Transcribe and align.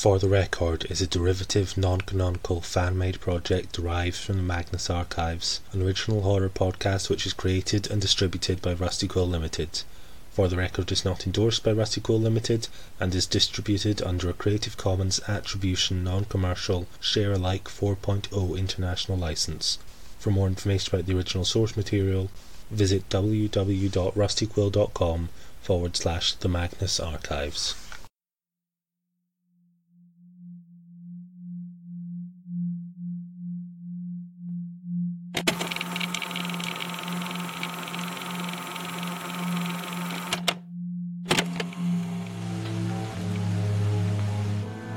For 0.00 0.18
the 0.18 0.30
Record 0.30 0.90
is 0.90 1.02
a 1.02 1.06
derivative, 1.06 1.76
non-canonical, 1.76 2.62
fan-made 2.62 3.20
project 3.20 3.74
derived 3.74 4.16
from 4.16 4.38
the 4.38 4.42
Magnus 4.42 4.88
Archives, 4.88 5.60
an 5.72 5.82
original 5.82 6.22
horror 6.22 6.48
podcast 6.48 7.10
which 7.10 7.26
is 7.26 7.34
created 7.34 7.90
and 7.90 8.00
distributed 8.00 8.62
by 8.62 8.72
Rusty 8.72 9.06
Quill 9.06 9.28
Limited. 9.28 9.82
For 10.30 10.48
the 10.48 10.56
Record 10.56 10.90
is 10.90 11.04
not 11.04 11.26
endorsed 11.26 11.62
by 11.62 11.72
Rusty 11.72 12.00
Quill 12.00 12.18
Limited 12.18 12.68
and 12.98 13.14
is 13.14 13.26
distributed 13.26 14.00
under 14.00 14.30
a 14.30 14.32
Creative 14.32 14.74
Commons 14.74 15.20
Attribution 15.28 16.02
Non-Commercial 16.02 16.86
Share 16.98 17.32
Alike 17.32 17.64
4.0 17.64 18.58
International 18.58 19.18
License. 19.18 19.76
For 20.18 20.30
more 20.30 20.46
information 20.46 20.94
about 20.94 21.08
the 21.08 21.14
original 21.14 21.44
source 21.44 21.76
material, 21.76 22.30
visit 22.70 23.06
www.rustyquill.com 23.10 25.28
forward 25.60 25.94
slash 25.94 26.32
the 26.36 26.48
Magnus 26.48 26.98
Archives. 26.98 27.74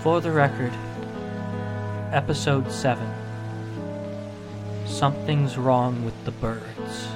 For 0.04 0.20
the 0.20 0.32
record, 0.32 0.74
Episode 2.12 2.70
7 2.70 3.08
Something's 4.86 5.58
Wrong 5.58 6.04
with 6.04 6.26
the 6.26 6.32
Birds. 6.32 7.08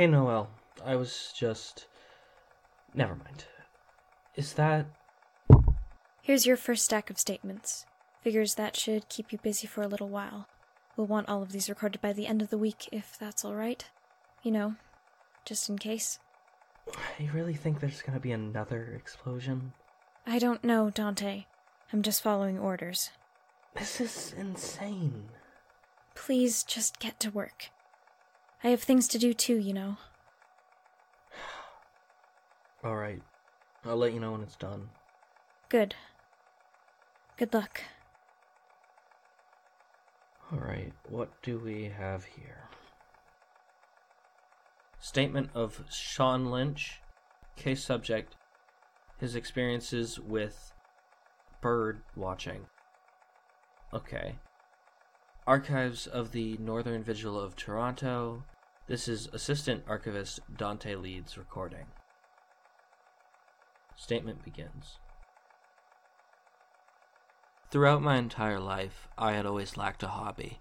Hey 0.00 0.06
Noelle. 0.06 0.48
I 0.82 0.96
was 0.96 1.30
just. 1.36 1.86
Never 2.94 3.14
mind. 3.16 3.44
Is 4.34 4.54
that. 4.54 4.86
Here's 6.22 6.46
your 6.46 6.56
first 6.56 6.86
stack 6.86 7.10
of 7.10 7.18
statements. 7.18 7.84
Figures 8.22 8.54
that 8.54 8.76
should 8.76 9.10
keep 9.10 9.30
you 9.30 9.36
busy 9.36 9.66
for 9.66 9.82
a 9.82 9.88
little 9.88 10.08
while. 10.08 10.48
We'll 10.96 11.06
want 11.06 11.28
all 11.28 11.42
of 11.42 11.52
these 11.52 11.68
recorded 11.68 12.00
by 12.00 12.14
the 12.14 12.26
end 12.26 12.40
of 12.40 12.48
the 12.48 12.56
week, 12.56 12.88
if 12.90 13.18
that's 13.18 13.44
alright. 13.44 13.90
You 14.42 14.52
know, 14.52 14.76
just 15.44 15.68
in 15.68 15.76
case. 15.76 16.18
You 17.18 17.30
really 17.34 17.52
think 17.52 17.78
there's 17.80 18.00
gonna 18.00 18.20
be 18.20 18.32
another 18.32 18.94
explosion? 18.96 19.74
I 20.26 20.38
don't 20.38 20.64
know, 20.64 20.88
Dante. 20.88 21.44
I'm 21.92 22.00
just 22.00 22.22
following 22.22 22.58
orders. 22.58 23.10
This 23.76 24.00
is 24.00 24.34
insane. 24.34 25.24
Please 26.14 26.64
just 26.64 26.98
get 27.00 27.20
to 27.20 27.30
work. 27.30 27.68
I 28.62 28.68
have 28.68 28.82
things 28.82 29.08
to 29.08 29.18
do 29.18 29.32
too, 29.32 29.56
you 29.56 29.72
know. 29.72 29.96
Alright. 32.84 33.22
I'll 33.84 33.96
let 33.96 34.12
you 34.12 34.20
know 34.20 34.32
when 34.32 34.42
it's 34.42 34.56
done. 34.56 34.90
Good. 35.68 35.94
Good 37.36 37.54
luck. 37.54 37.80
Alright, 40.52 40.92
what 41.08 41.30
do 41.42 41.58
we 41.58 41.92
have 41.96 42.24
here? 42.24 42.68
Statement 44.98 45.50
of 45.54 45.84
Sean 45.90 46.50
Lynch, 46.50 47.00
case 47.56 47.84
subject, 47.84 48.34
his 49.18 49.36
experiences 49.36 50.18
with 50.18 50.72
bird 51.60 52.02
watching. 52.16 52.66
Okay. 53.94 54.36
Archives 55.46 56.06
of 56.06 56.32
the 56.32 56.56
Northern 56.58 57.02
Vigil 57.02 57.38
of 57.38 57.56
Toronto. 57.56 58.44
This 58.90 59.06
is 59.06 59.28
Assistant 59.32 59.84
Archivist 59.86 60.40
Dante 60.56 60.96
Leeds 60.96 61.38
recording. 61.38 61.86
Statement 63.94 64.42
begins. 64.42 64.98
Throughout 67.70 68.02
my 68.02 68.16
entire 68.16 68.58
life, 68.58 69.06
I 69.16 69.34
had 69.34 69.46
always 69.46 69.76
lacked 69.76 70.02
a 70.02 70.08
hobby. 70.08 70.58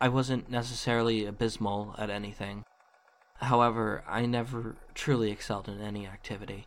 I 0.00 0.08
wasn't 0.08 0.48
necessarily 0.48 1.26
abysmal 1.26 1.94
at 1.98 2.08
anything. 2.08 2.64
However, 3.34 4.02
I 4.08 4.24
never 4.24 4.76
truly 4.94 5.30
excelled 5.30 5.68
in 5.68 5.82
any 5.82 6.06
activity. 6.06 6.64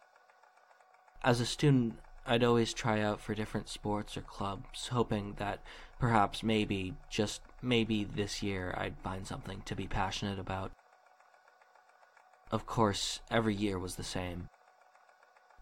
As 1.24 1.42
a 1.42 1.48
student, 1.48 1.98
I'd 2.28 2.44
always 2.44 2.74
try 2.74 3.02
out 3.02 3.22
for 3.22 3.34
different 3.34 3.70
sports 3.70 4.18
or 4.18 4.22
clubs, 4.22 4.90
hoping 4.90 5.36
that 5.38 5.62
perhaps 5.98 6.44
maybe, 6.44 6.94
just 7.10 7.42
maybe 7.62 8.04
this 8.04 8.44
year, 8.44 8.76
I'd 8.78 9.00
find 9.00 9.26
something 9.26 9.62
to 9.66 9.76
be 9.76 9.88
passionate 9.88 10.38
about. 10.38 10.72
Of 12.52 12.66
course, 12.66 13.22
every 13.32 13.56
year 13.56 13.80
was 13.80 13.96
the 13.96 14.04
same 14.04 14.50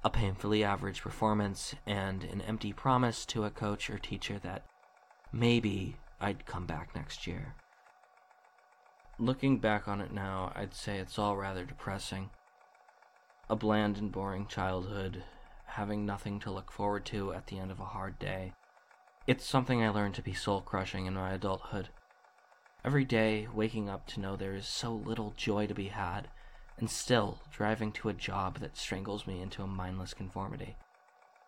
a 0.03 0.09
painfully 0.09 0.63
average 0.63 1.01
performance 1.01 1.73
and 1.87 2.23
an 2.25 2.39
empty 2.41 2.71
promise 2.71 3.25
to 3.25 3.43
a 3.43 3.49
coach 3.49 3.89
or 3.89 3.97
teacher 3.97 4.37
that 4.37 4.63
maybe 5.33 5.95
I'd 6.21 6.45
come 6.45 6.67
back 6.67 6.95
next 6.95 7.25
year. 7.25 7.55
Looking 9.17 9.57
back 9.57 9.87
on 9.87 10.01
it 10.01 10.13
now, 10.13 10.51
I'd 10.55 10.75
say 10.75 10.99
it's 10.99 11.17
all 11.17 11.35
rather 11.35 11.65
depressing. 11.65 12.29
A 13.49 13.55
bland 13.55 13.97
and 13.97 14.11
boring 14.11 14.45
childhood, 14.45 15.23
having 15.75 16.05
nothing 16.05 16.39
to 16.39 16.51
look 16.51 16.71
forward 16.71 17.05
to 17.05 17.33
at 17.33 17.47
the 17.47 17.59
end 17.59 17.69
of 17.69 17.79
a 17.79 17.85
hard 17.85 18.17
day. 18.17 18.53
It's 19.27 19.45
something 19.45 19.83
I 19.83 19.89
learned 19.89 20.15
to 20.15 20.21
be 20.21 20.33
soul 20.33 20.61
crushing 20.61 21.05
in 21.05 21.15
my 21.15 21.33
adulthood. 21.33 21.89
Every 22.83 23.03
day, 23.03 23.47
waking 23.53 23.89
up 23.89 24.07
to 24.07 24.19
know 24.19 24.35
there 24.35 24.55
is 24.55 24.67
so 24.67 24.93
little 24.93 25.33
joy 25.35 25.67
to 25.67 25.73
be 25.73 25.89
had, 25.89 26.29
and 26.77 26.89
still 26.89 27.39
driving 27.51 27.91
to 27.93 28.09
a 28.09 28.13
job 28.13 28.59
that 28.59 28.77
strangles 28.77 29.27
me 29.27 29.41
into 29.41 29.63
a 29.63 29.67
mindless 29.67 30.13
conformity. 30.13 30.77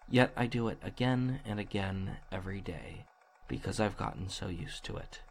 Yet 0.09 0.31
I 0.35 0.47
do 0.47 0.67
it 0.67 0.79
again 0.83 1.39
and 1.45 1.59
again 1.59 2.17
every 2.31 2.61
day 2.61 3.05
because 3.47 3.79
I've 3.79 3.97
gotten 3.97 4.29
so 4.29 4.47
used 4.47 4.83
to 4.85 4.97
it. 4.97 5.21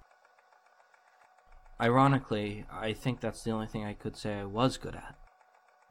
Ironically, 1.80 2.64
I 2.70 2.94
think 2.94 3.20
that's 3.20 3.42
the 3.42 3.50
only 3.50 3.66
thing 3.66 3.84
I 3.84 3.92
could 3.92 4.16
say 4.16 4.38
I 4.38 4.44
was 4.44 4.76
good 4.76 4.96
at 4.96 5.16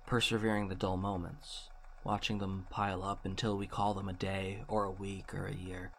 persevering 0.05 0.67
the 0.67 0.75
dull 0.75 0.97
moments, 0.97 1.69
watching 2.05 2.37
them 2.37 2.67
pile 2.69 3.03
up 3.03 3.25
until 3.25 3.57
we 3.57 3.67
call 3.67 3.93
them 3.93 4.07
a 4.07 4.13
day 4.13 4.63
or 4.67 4.85
a 4.85 4.91
week 4.91 5.33
or 5.33 5.47
a 5.47 5.53
year. 5.53 5.91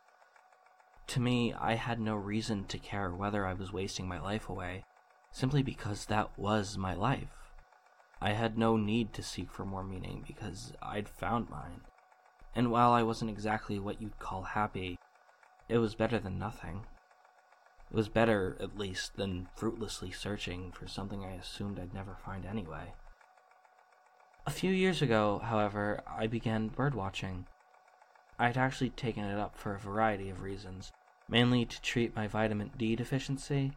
To 1.09 1.21
me, 1.21 1.53
I 1.53 1.75
had 1.75 2.01
no 2.01 2.15
reason 2.15 2.65
to 2.65 2.79
care 2.79 3.13
whether 3.13 3.45
I 3.45 3.53
was 3.53 3.73
wasting 3.73 4.09
my 4.09 4.21
life 4.21 4.49
away, 4.49 4.85
simply 5.33 5.63
because 5.63 6.07
that 6.07 6.39
was 6.39 6.79
my 6.79 6.95
life. 6.95 7.53
I 8.21 8.31
had 8.31 8.57
no 8.57 8.77
need 8.77 9.13
to 9.15 9.23
seek 9.23 9.51
for 9.51 9.67
more 9.67 9.85
meaning 9.85 10.25
because 10.27 10.73
I'd 10.81 11.09
found 11.09 11.51
mine. 11.51 11.83
And 12.55 12.71
while 12.71 12.93
I 12.93 13.03
wasn't 13.03 13.31
exactly 13.31 13.79
what 13.79 14.01
you'd 14.01 14.19
call 14.19 14.43
happy, 14.43 14.99
it 15.69 15.79
was 15.79 15.95
better 15.95 16.19
than 16.19 16.39
nothing. 16.39 16.87
It 17.91 17.95
was 17.95 18.09
better, 18.09 18.57
at 18.61 18.79
least, 18.79 19.17
than 19.17 19.49
fruitlessly 19.55 20.11
searching 20.11 20.73
for 20.73 20.89
something 20.89 21.25
I 21.25 21.35
assumed 21.35 21.79
I'd 21.79 21.95
never 21.95 22.17
find 22.25 22.47
anyway. 22.47 22.95
A 24.47 24.53
few 24.53 24.71
years 24.71 25.03
ago, 25.03 25.41
however, 25.45 26.03
I 26.07 26.29
began 26.29 26.71
birdwatching. 26.71 27.47
I 28.39 28.47
had 28.47 28.57
actually 28.57 28.91
taken 28.91 29.25
it 29.25 29.39
up 29.39 29.57
for 29.57 29.75
a 29.75 29.79
variety 29.79 30.31
of 30.31 30.41
reasons, 30.41 30.93
mainly 31.29 31.65
to 31.65 31.83
treat 31.83 32.15
my 32.15 32.29
vitamin 32.29 32.71
D 32.79 32.95
deficiency. 32.95 33.73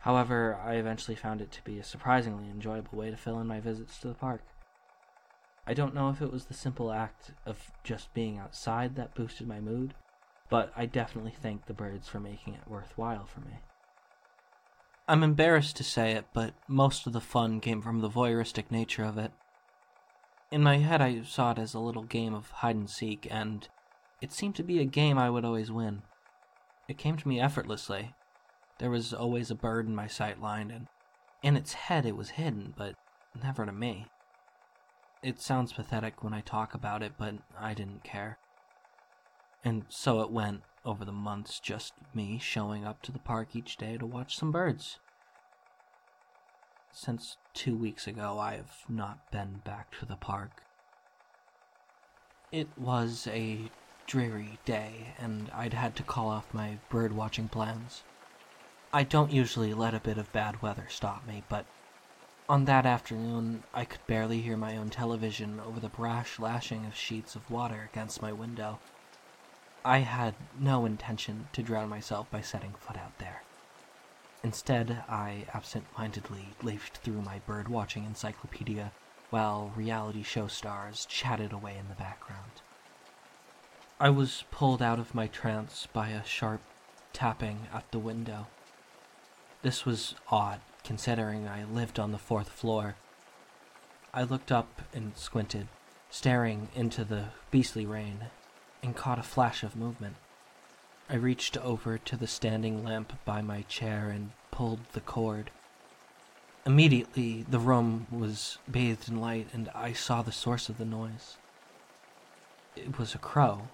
However, 0.00 0.58
I 0.64 0.74
eventually 0.74 1.14
found 1.14 1.42
it 1.42 1.52
to 1.52 1.62
be 1.62 1.78
a 1.78 1.84
surprisingly 1.84 2.48
enjoyable 2.48 2.96
way 2.96 3.10
to 3.10 3.18
fill 3.18 3.38
in 3.38 3.46
my 3.46 3.60
visits 3.60 3.98
to 3.98 4.08
the 4.08 4.14
park. 4.14 4.42
I 5.66 5.74
don't 5.74 5.94
know 5.94 6.08
if 6.08 6.22
it 6.22 6.32
was 6.32 6.46
the 6.46 6.54
simple 6.54 6.90
act 6.90 7.32
of 7.44 7.70
just 7.84 8.14
being 8.14 8.38
outside 8.38 8.96
that 8.96 9.14
boosted 9.14 9.46
my 9.46 9.60
mood, 9.60 9.92
but 10.48 10.72
I 10.74 10.86
definitely 10.86 11.34
thank 11.38 11.66
the 11.66 11.74
birds 11.74 12.08
for 12.08 12.18
making 12.18 12.54
it 12.54 12.66
worthwhile 12.66 13.26
for 13.26 13.40
me. 13.40 13.58
I'm 15.06 15.22
embarrassed 15.22 15.76
to 15.76 15.84
say 15.84 16.12
it, 16.12 16.24
but 16.32 16.54
most 16.66 17.06
of 17.06 17.12
the 17.12 17.20
fun 17.20 17.60
came 17.60 17.82
from 17.82 18.00
the 18.00 18.08
voyeuristic 18.08 18.70
nature 18.70 19.04
of 19.04 19.18
it. 19.18 19.32
In 20.50 20.62
my 20.62 20.78
head, 20.78 21.02
I 21.02 21.22
saw 21.22 21.50
it 21.52 21.58
as 21.58 21.74
a 21.74 21.78
little 21.78 22.04
game 22.04 22.32
of 22.34 22.50
hide 22.50 22.76
and 22.76 22.88
seek, 22.88 23.26
and 23.30 23.68
it 24.22 24.32
seemed 24.32 24.54
to 24.56 24.62
be 24.62 24.80
a 24.80 24.86
game 24.86 25.18
I 25.18 25.28
would 25.28 25.44
always 25.44 25.70
win. 25.70 26.02
It 26.88 26.96
came 26.96 27.16
to 27.18 27.28
me 27.28 27.38
effortlessly. 27.38 28.14
There 28.78 28.90
was 28.90 29.12
always 29.12 29.50
a 29.50 29.54
bird 29.54 29.86
in 29.86 29.94
my 29.94 30.06
sight 30.06 30.40
line, 30.40 30.70
and 30.70 30.86
in 31.42 31.56
its 31.56 31.74
head 31.74 32.06
it 32.06 32.16
was 32.16 32.30
hidden, 32.30 32.72
but 32.76 32.94
never 33.42 33.66
to 33.66 33.72
me. 33.72 34.06
It 35.22 35.40
sounds 35.40 35.74
pathetic 35.74 36.22
when 36.22 36.32
I 36.32 36.40
talk 36.40 36.72
about 36.72 37.02
it, 37.02 37.12
but 37.18 37.34
I 37.58 37.74
didn't 37.74 38.04
care. 38.04 38.38
And 39.62 39.84
so 39.90 40.20
it 40.20 40.30
went 40.30 40.62
over 40.84 41.04
the 41.04 41.12
months, 41.12 41.60
just 41.60 41.92
me 42.14 42.38
showing 42.38 42.86
up 42.86 43.02
to 43.02 43.12
the 43.12 43.18
park 43.18 43.54
each 43.54 43.76
day 43.76 43.98
to 43.98 44.06
watch 44.06 44.38
some 44.38 44.52
birds. 44.52 44.98
Since 47.00 47.36
two 47.54 47.76
weeks 47.76 48.08
ago, 48.08 48.40
I 48.40 48.56
have 48.56 48.74
not 48.88 49.18
been 49.30 49.60
back 49.64 49.96
to 50.00 50.04
the 50.04 50.16
park. 50.16 50.50
It 52.50 52.66
was 52.76 53.28
a 53.28 53.70
dreary 54.08 54.58
day, 54.64 55.14
and 55.20 55.48
I'd 55.54 55.74
had 55.74 55.94
to 55.96 56.02
call 56.02 56.28
off 56.28 56.52
my 56.52 56.76
bird 56.90 57.12
watching 57.12 57.46
plans. 57.46 58.02
I 58.92 59.04
don't 59.04 59.30
usually 59.30 59.74
let 59.74 59.94
a 59.94 60.00
bit 60.00 60.18
of 60.18 60.32
bad 60.32 60.60
weather 60.60 60.88
stop 60.90 61.24
me, 61.24 61.44
but 61.48 61.66
on 62.48 62.64
that 62.64 62.84
afternoon 62.84 63.62
I 63.72 63.84
could 63.84 64.04
barely 64.08 64.40
hear 64.40 64.56
my 64.56 64.76
own 64.76 64.90
television 64.90 65.60
over 65.60 65.78
the 65.78 65.88
brash 65.88 66.40
lashing 66.40 66.84
of 66.84 66.96
sheets 66.96 67.36
of 67.36 67.48
water 67.48 67.88
against 67.92 68.20
my 68.20 68.32
window. 68.32 68.80
I 69.84 69.98
had 69.98 70.34
no 70.60 70.84
intention 70.84 71.46
to 71.52 71.62
drown 71.62 71.88
myself 71.88 72.28
by 72.32 72.40
setting 72.40 72.74
foot 72.74 72.96
out 72.96 73.16
there. 73.20 73.42
Instead, 74.42 75.02
I 75.08 75.46
absent 75.52 75.84
mindedly 75.96 76.50
leafed 76.62 76.98
through 76.98 77.22
my 77.22 77.40
bird 77.40 77.68
watching 77.68 78.04
encyclopedia 78.04 78.92
while 79.30 79.72
reality 79.74 80.22
show 80.22 80.46
stars 80.46 81.06
chatted 81.06 81.52
away 81.52 81.76
in 81.76 81.88
the 81.88 81.94
background. 81.94 82.62
I 84.00 84.10
was 84.10 84.44
pulled 84.50 84.80
out 84.80 85.00
of 85.00 85.14
my 85.14 85.26
trance 85.26 85.88
by 85.92 86.10
a 86.10 86.24
sharp 86.24 86.60
tapping 87.12 87.66
at 87.74 87.90
the 87.90 87.98
window. 87.98 88.46
This 89.62 89.84
was 89.84 90.14
odd, 90.28 90.60
considering 90.84 91.48
I 91.48 91.64
lived 91.64 91.98
on 91.98 92.12
the 92.12 92.18
fourth 92.18 92.48
floor. 92.48 92.94
I 94.14 94.22
looked 94.22 94.52
up 94.52 94.82
and 94.94 95.16
squinted, 95.16 95.66
staring 96.10 96.68
into 96.76 97.04
the 97.04 97.30
beastly 97.50 97.86
rain, 97.86 98.26
and 98.84 98.94
caught 98.94 99.18
a 99.18 99.24
flash 99.24 99.64
of 99.64 99.74
movement. 99.74 100.14
I 101.10 101.14
reached 101.14 101.56
over 101.56 101.96
to 101.96 102.16
the 102.16 102.26
standing 102.26 102.84
lamp 102.84 103.14
by 103.24 103.40
my 103.40 103.62
chair 103.62 104.10
and 104.10 104.32
pulled 104.50 104.80
the 104.92 105.00
cord. 105.00 105.50
Immediately, 106.66 107.46
the 107.48 107.58
room 107.58 108.06
was 108.10 108.58
bathed 108.70 109.08
in 109.08 109.18
light, 109.18 109.48
and 109.54 109.70
I 109.74 109.94
saw 109.94 110.20
the 110.20 110.32
source 110.32 110.68
of 110.68 110.76
the 110.76 110.84
noise. 110.84 111.38
It 112.76 112.98
was 112.98 113.14
a 113.14 113.18
crow, 113.18 113.68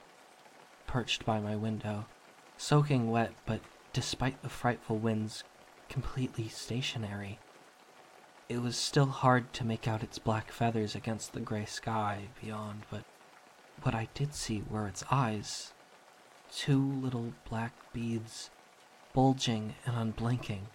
perched 0.86 1.26
by 1.26 1.40
my 1.40 1.56
window, 1.56 2.06
soaking 2.56 3.10
wet, 3.10 3.32
but 3.46 3.60
despite 3.92 4.42
the 4.42 4.48
frightful 4.48 4.96
winds, 4.96 5.42
completely 5.88 6.48
stationary. 6.48 7.40
It 8.48 8.58
was 8.58 8.76
still 8.76 9.06
hard 9.06 9.52
to 9.54 9.64
make 9.64 9.88
out 9.88 10.04
its 10.04 10.20
black 10.20 10.52
feathers 10.52 10.94
against 10.94 11.32
the 11.32 11.40
gray 11.40 11.64
sky 11.64 12.28
beyond, 12.40 12.84
but 12.90 13.02
what 13.82 13.94
I 13.94 14.08
did 14.14 14.34
see 14.34 14.62
were 14.70 14.86
its 14.86 15.02
eyes. 15.10 15.73
Two 16.52 16.80
little 16.80 17.32
black 17.48 17.72
beads, 17.92 18.50
bulging 19.12 19.74
and 19.86 19.96
unblinking, 19.96 20.68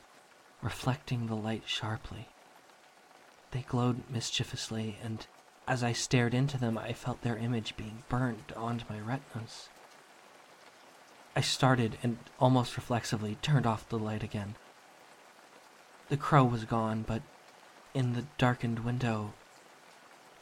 reflecting 0.62 1.28
the 1.28 1.36
light 1.36 1.64
sharply. 1.66 2.30
They 3.52 3.62
glowed 3.62 4.04
mischievously, 4.10 4.98
and 5.04 5.26
as 5.68 5.84
I 5.84 5.94
stared 5.94 6.34
into 6.34 6.58
them, 6.58 6.78
I 6.78 6.94
felt 6.94 7.22
their 7.22 7.38
image 7.38 7.78
being 7.78 8.04
burned 8.10 8.54
onto 8.56 8.86
my 8.90 9.00
retinas. 9.00 9.70
I 11.36 11.42
started 11.42 11.98
and 12.04 12.18
almost 12.40 12.76
reflexively 12.76 13.38
turned 13.42 13.66
off 13.66 13.88
the 13.88 14.00
light 14.00 14.24
again. 14.24 14.56
The 16.10 16.18
crow 16.18 16.44
was 16.44 16.66
gone, 16.66 17.04
but 17.08 17.22
in 17.94 18.14
the 18.14 18.26
darkened 18.38 18.80
window, 18.80 19.34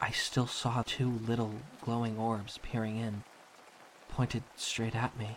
I 0.00 0.10
still 0.10 0.46
saw 0.46 0.82
two 0.86 1.10
little 1.10 1.56
glowing 1.82 2.18
orbs 2.18 2.58
peering 2.62 2.96
in, 2.96 3.24
pointed 4.18 4.42
straight 4.56 4.96
at 4.96 5.16
me. 5.16 5.36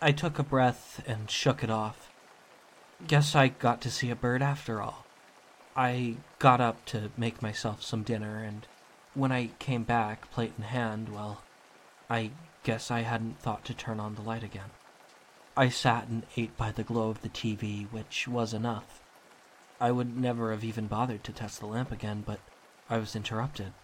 I 0.00 0.10
took 0.10 0.38
a 0.38 0.42
breath 0.42 1.02
and 1.06 1.30
shook 1.30 1.62
it 1.62 1.68
off. 1.68 2.10
Guess 3.06 3.34
I 3.34 3.48
got 3.48 3.82
to 3.82 3.90
see 3.90 4.08
a 4.08 4.16
bird 4.16 4.40
after 4.40 4.80
all. 4.80 5.04
I 5.76 6.16
got 6.38 6.62
up 6.62 6.86
to 6.86 7.10
make 7.18 7.42
myself 7.42 7.82
some 7.82 8.04
dinner, 8.04 8.42
and 8.42 8.66
when 9.12 9.32
I 9.32 9.50
came 9.58 9.82
back, 9.82 10.30
plate 10.30 10.54
in 10.56 10.64
hand, 10.64 11.10
well, 11.10 11.42
I 12.08 12.30
guess 12.62 12.90
I 12.90 13.02
hadn't 13.02 13.38
thought 13.38 13.66
to 13.66 13.74
turn 13.74 14.00
on 14.00 14.14
the 14.14 14.22
light 14.22 14.42
again. 14.42 14.70
I 15.54 15.68
sat 15.68 16.08
and 16.08 16.22
ate 16.38 16.56
by 16.56 16.72
the 16.72 16.82
glow 16.82 17.10
of 17.10 17.20
the 17.20 17.28
TV, 17.28 17.86
which 17.92 18.26
was 18.26 18.54
enough. 18.54 19.02
I 19.78 19.90
would 19.90 20.16
never 20.16 20.52
have 20.52 20.64
even 20.64 20.86
bothered 20.86 21.22
to 21.24 21.32
test 21.32 21.60
the 21.60 21.66
lamp 21.66 21.92
again, 21.92 22.24
but 22.24 22.40
I 22.88 22.96
was 22.96 23.14
interrupted. 23.14 23.74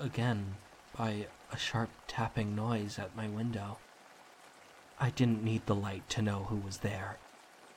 Again, 0.00 0.54
by 0.96 1.26
a 1.54 1.56
sharp 1.56 1.90
tapping 2.08 2.56
noise 2.56 2.98
at 2.98 3.14
my 3.14 3.28
window. 3.28 3.78
I 4.98 5.10
didn't 5.10 5.44
need 5.44 5.66
the 5.66 5.74
light 5.74 6.08
to 6.10 6.22
know 6.22 6.46
who 6.48 6.56
was 6.56 6.78
there, 6.78 7.18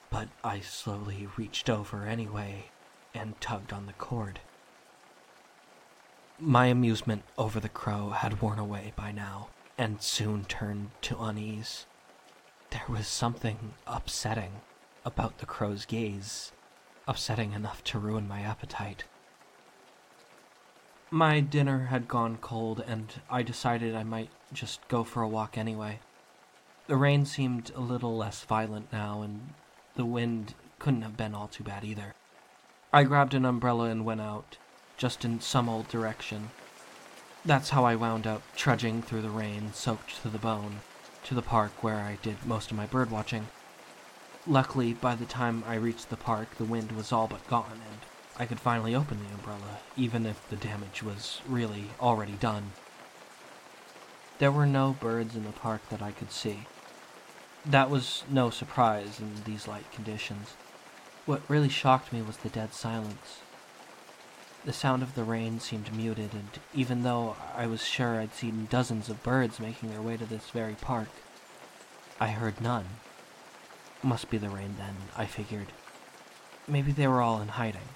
but 0.10 0.30
I 0.44 0.62
slowly 0.62 1.28
reached 1.38 1.70
over 1.70 2.04
anyway 2.04 2.72
and 3.14 3.40
tugged 3.40 3.72
on 3.72 3.86
the 3.86 3.94
cord. 3.94 4.40
My 6.40 6.66
amusement 6.68 7.24
over 7.38 7.60
the 7.60 7.70
crow 7.70 8.10
had 8.10 8.42
worn 8.42 8.58
away 8.58 8.94
by 8.96 9.12
now 9.12 9.50
and 9.78 10.02
soon 10.02 10.46
turned 10.46 10.90
to 11.04 11.22
unease. 11.22 11.86
There 12.72 12.86
was 12.90 13.08
something 13.08 13.76
upsetting 13.86 14.62
about 15.06 15.38
the 15.38 15.46
crow's 15.46 15.86
gaze, 15.86 16.52
upsetting 17.08 17.54
enough 17.54 17.84
to 17.86 18.00
ruin 18.00 18.28
my 18.28 18.42
appetite. 18.42 19.04
My 21.10 21.40
dinner 21.40 21.86
had 21.86 22.08
gone 22.08 22.38
cold, 22.38 22.84
and 22.86 23.14
I 23.30 23.42
decided 23.44 23.96
I 23.96 24.04
might 24.04 24.30
just 24.54 24.86
go 24.88 25.04
for 25.04 25.22
a 25.22 25.28
walk 25.28 25.58
anyway. 25.58 26.00
The 26.88 26.98
rain 26.98 27.26
seemed 27.26 27.72
a 27.76 27.82
little 27.82 28.18
less 28.18 28.44
violent 28.44 28.92
now, 28.92 29.22
and 29.22 29.54
the 29.96 30.06
wind 30.06 30.54
couldn't 30.80 31.02
have 31.04 31.18
been 31.18 31.34
all 31.34 31.48
too 31.48 31.64
bad 31.64 31.84
either. 31.84 32.14
I 32.92 33.04
grabbed 33.04 33.34
an 33.34 33.46
umbrella 33.46 33.86
and 33.86 34.06
went 34.06 34.22
out, 34.22 34.58
just 34.98 35.24
in 35.24 35.40
some 35.40 35.70
old 35.70 35.88
direction, 35.88 36.50
that's 37.48 37.70
how 37.70 37.86
I 37.86 37.96
wound 37.96 38.28
up 38.28 38.42
trudging 38.58 39.02
through 39.02 39.22
the 39.22 39.30
rain, 39.30 39.72
soaked 39.74 40.22
to 40.22 40.30
the 40.30 40.38
bone, 40.38 40.82
to 41.24 41.34
the 41.34 41.42
park 41.42 41.82
where 41.82 42.00
I 42.00 42.18
did 42.22 42.46
most 42.46 42.72
of 42.72 42.78
my 42.78 42.86
bird 42.86 43.10
watching. 43.10 43.48
Luckily, 44.46 44.94
by 44.94 45.16
the 45.16 45.26
time 45.26 45.64
I 45.66 45.76
reached 45.76 46.10
the 46.10 46.18
park, 46.18 46.56
the 46.56 46.66
wind 46.66 46.92
was 46.92 47.14
all 47.14 47.28
but 47.28 47.48
gone, 47.48 47.80
and 47.90 48.00
I 48.40 48.46
could 48.46 48.60
finally 48.60 48.94
open 48.94 49.20
the 49.20 49.34
umbrella, 49.34 49.80
even 49.96 50.26
if 50.28 50.48
the 50.50 50.56
damage 50.56 51.02
was 51.02 51.42
really 51.48 51.86
already 52.00 52.34
done. 52.34 52.72
There 54.38 54.52
were 54.52 54.68
no 54.68 54.96
birds 55.00 55.36
in 55.36 55.44
the 55.44 55.52
park 55.52 55.90
that 55.90 56.04
I 56.04 56.12
could 56.12 56.32
see. 56.32 56.68
That 57.66 57.90
was 57.90 58.24
no 58.30 58.52
surprise 58.52 59.20
in 59.20 59.44
these 59.44 59.68
light 59.68 59.92
conditions. 59.92 60.54
What 61.26 61.42
really 61.50 61.70
shocked 61.70 62.14
me 62.14 62.22
was 62.22 62.38
the 62.38 62.50
dead 62.50 62.74
silence. 62.74 63.40
The 64.66 64.74
sound 64.74 65.02
of 65.02 65.16
the 65.16 65.24
rain 65.24 65.60
seemed 65.60 65.96
muted, 65.96 66.34
and 66.34 66.50
even 66.76 67.02
though 67.02 67.36
I 67.56 67.66
was 67.66 67.84
sure 67.84 68.20
I'd 68.20 68.36
seen 68.36 68.68
dozens 68.70 69.10
of 69.10 69.24
birds 69.24 69.60
making 69.60 69.90
their 69.90 70.02
way 70.02 70.16
to 70.16 70.26
this 70.26 70.52
very 70.52 70.76
park, 70.76 71.10
I 72.20 72.28
heard 72.28 72.62
none. 72.62 72.86
Must 74.04 74.30
be 74.30 74.38
the 74.38 74.50
rain 74.50 74.76
then, 74.78 74.96
I 75.18 75.26
figured. 75.26 75.72
Maybe 76.68 76.92
they 76.92 77.08
were 77.08 77.22
all 77.22 77.42
in 77.42 77.48
hiding. 77.48 77.88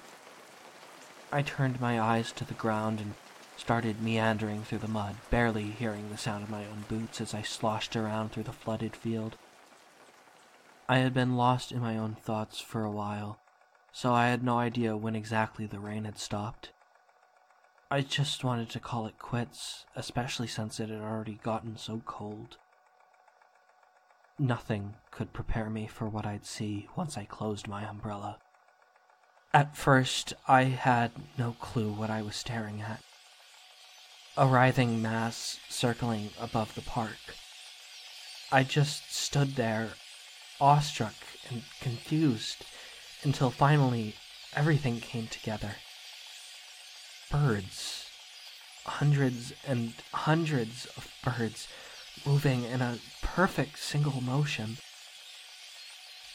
I 1.34 1.40
turned 1.40 1.80
my 1.80 1.98
eyes 1.98 2.30
to 2.32 2.44
the 2.44 2.52
ground 2.52 3.00
and 3.00 3.14
started 3.56 4.02
meandering 4.02 4.64
through 4.64 4.78
the 4.78 4.88
mud, 4.88 5.16
barely 5.30 5.70
hearing 5.70 6.10
the 6.10 6.18
sound 6.18 6.42
of 6.42 6.50
my 6.50 6.66
own 6.66 6.84
boots 6.88 7.22
as 7.22 7.32
I 7.32 7.40
sloshed 7.40 7.96
around 7.96 8.32
through 8.32 8.42
the 8.42 8.52
flooded 8.52 8.94
field. 8.94 9.38
I 10.90 10.98
had 10.98 11.14
been 11.14 11.36
lost 11.36 11.72
in 11.72 11.80
my 11.80 11.96
own 11.96 12.16
thoughts 12.16 12.60
for 12.60 12.84
a 12.84 12.90
while, 12.90 13.38
so 13.92 14.12
I 14.12 14.28
had 14.28 14.44
no 14.44 14.58
idea 14.58 14.94
when 14.94 15.16
exactly 15.16 15.64
the 15.64 15.78
rain 15.78 16.04
had 16.04 16.18
stopped. 16.18 16.70
I 17.90 18.02
just 18.02 18.44
wanted 18.44 18.68
to 18.70 18.80
call 18.80 19.06
it 19.06 19.18
quits, 19.18 19.86
especially 19.96 20.48
since 20.48 20.80
it 20.80 20.90
had 20.90 21.00
already 21.00 21.40
gotten 21.42 21.78
so 21.78 22.02
cold. 22.04 22.58
Nothing 24.38 24.96
could 25.10 25.32
prepare 25.32 25.70
me 25.70 25.86
for 25.86 26.10
what 26.10 26.26
I'd 26.26 26.44
see 26.44 26.88
once 26.94 27.16
I 27.16 27.24
closed 27.24 27.68
my 27.68 27.84
umbrella. 27.84 28.38
At 29.54 29.76
first, 29.76 30.32
I 30.48 30.64
had 30.64 31.12
no 31.36 31.56
clue 31.60 31.92
what 31.92 32.08
I 32.08 32.22
was 32.22 32.36
staring 32.36 32.80
at. 32.80 33.02
A 34.34 34.46
writhing 34.46 35.02
mass 35.02 35.58
circling 35.68 36.30
above 36.40 36.74
the 36.74 36.80
park. 36.80 37.36
I 38.50 38.62
just 38.62 39.14
stood 39.14 39.56
there, 39.56 39.90
awestruck 40.58 41.14
and 41.50 41.64
confused 41.80 42.64
until 43.22 43.50
finally 43.50 44.14
everything 44.54 45.00
came 45.00 45.26
together. 45.26 45.76
Birds. 47.30 48.06
Hundreds 48.86 49.52
and 49.66 49.92
hundreds 50.14 50.86
of 50.96 51.08
birds 51.22 51.68
moving 52.24 52.64
in 52.64 52.80
a 52.80 52.98
perfect 53.20 53.78
single 53.78 54.22
motion. 54.22 54.78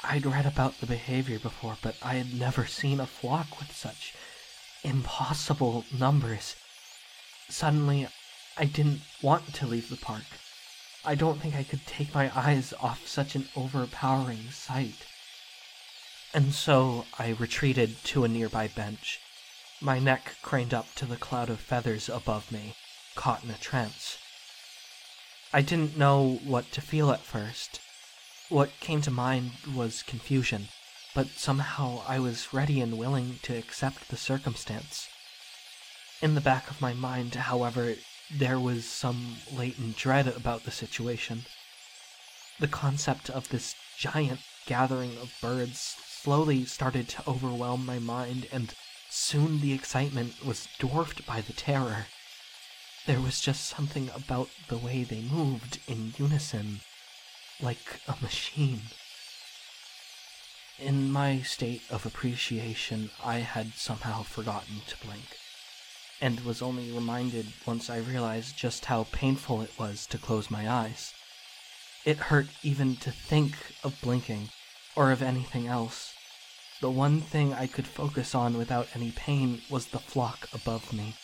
I'd 0.04 0.26
read 0.26 0.46
about 0.46 0.80
the 0.80 0.86
behavior 0.86 1.40
before, 1.40 1.78
but 1.82 1.96
I 2.02 2.16
had 2.16 2.34
never 2.34 2.66
seen 2.66 3.00
a 3.00 3.06
flock 3.06 3.60
with 3.60 3.76
such 3.76 4.14
impossible 4.84 5.86
numbers. 5.92 6.56
Suddenly, 7.50 8.08
I 8.58 8.66
didn't 8.66 9.02
want 9.22 9.54
to 9.56 9.68
leave 9.68 9.90
the 9.90 9.98
park. 9.98 10.26
I 11.04 11.16
don't 11.16 11.42
think 11.42 11.56
I 11.56 11.64
could 11.64 11.86
take 11.86 12.14
my 12.14 12.32
eyes 12.38 12.74
off 12.80 13.08
such 13.08 13.36
an 13.36 13.48
overpowering 13.56 14.52
sight. 14.52 15.06
And 16.34 16.54
so 16.54 17.06
I 17.18 17.30
retreated 17.30 18.04
to 18.06 18.24
a 18.24 18.28
nearby 18.28 18.68
bench, 18.68 19.20
my 19.80 20.00
neck 20.00 20.36
craned 20.42 20.74
up 20.74 20.94
to 20.96 21.06
the 21.06 21.18
cloud 21.18 21.50
of 21.50 21.60
feathers 21.60 22.10
above 22.10 22.52
me, 22.52 22.76
caught 23.16 23.44
in 23.44 23.50
a 23.50 23.58
trance. 23.58 24.18
I 25.54 25.62
didn't 25.62 25.98
know 25.98 26.40
what 26.44 26.72
to 26.74 26.82
feel 26.82 27.12
at 27.12 27.22
first. 27.22 27.80
What 28.50 28.80
came 28.80 29.02
to 29.02 29.12
mind 29.12 29.52
was 29.76 30.04
confusion, 30.04 30.70
but 31.14 31.28
somehow 31.32 32.06
I 32.08 32.20
was 32.20 32.54
ready 32.54 32.80
and 32.80 32.98
willing 32.98 33.40
to 33.44 33.58
accept 33.58 34.08
the 34.08 34.16
circumstance. 34.16 35.10
In 36.22 36.34
the 36.34 36.40
back 36.40 36.72
of 36.72 36.80
my 36.80 36.94
mind, 36.94 37.36
however, 37.36 37.96
there 38.32 38.58
was 38.58 38.86
some 38.86 39.42
latent 39.52 39.98
dread 39.98 40.30
about 40.30 40.64
the 40.64 40.72
situation. 40.72 41.46
The 42.58 42.70
concept 42.70 43.30
of 43.30 43.50
this 43.50 43.76
giant 43.98 44.40
gathering 44.66 45.18
of 45.18 45.34
birds 45.42 45.98
slowly 46.08 46.64
started 46.64 47.10
to 47.10 47.30
overwhelm 47.30 47.86
my 47.86 48.00
mind, 48.00 48.48
and 48.50 48.74
soon 49.10 49.60
the 49.60 49.74
excitement 49.74 50.46
was 50.46 50.70
dwarfed 50.80 51.26
by 51.26 51.42
the 51.42 51.52
terror. 51.52 52.08
There 53.06 53.20
was 53.20 53.42
just 53.42 53.66
something 53.66 54.10
about 54.16 54.50
the 54.70 54.78
way 54.78 55.04
they 55.04 55.22
moved 55.22 55.80
in 55.86 56.14
unison, 56.18 56.80
like 57.62 58.02
a 58.08 58.16
machine. 58.22 58.82
In 60.80 61.12
my 61.12 61.42
state 61.42 61.82
of 61.90 62.06
appreciation, 62.06 63.10
I 63.24 63.38
had 63.40 63.74
somehow 63.74 64.24
forgotten 64.24 64.82
to 64.88 64.98
blink 65.06 65.38
and 66.22 66.40
was 66.42 66.62
only 66.62 66.92
reminded 66.92 67.48
once 67.66 67.90
I 67.90 67.98
realized 67.98 68.58
just 68.58 68.86
how 68.86 69.06
painful 69.12 69.62
it 69.62 69.78
was 69.78 70.06
to 70.08 70.18
close 70.18 70.50
my 70.50 70.70
eyes. 70.70 71.14
It 72.06 72.18
hurt 72.18 72.48
even 72.64 72.96
to 72.98 73.12
think 73.12 73.56
of 73.84 74.00
blinking, 74.02 74.50
or 74.96 75.12
of 75.12 75.22
anything 75.22 75.68
else. 75.68 76.14
The 76.82 76.90
one 76.90 77.22
thing 77.22 77.54
I 77.54 77.68
could 77.68 77.88
focus 77.88 78.34
on 78.34 78.58
without 78.58 78.88
any 78.96 79.12
pain 79.12 79.62
was 79.70 79.88
the 79.88 80.00
flock 80.00 80.48
above 80.54 80.94
me. 80.94 81.16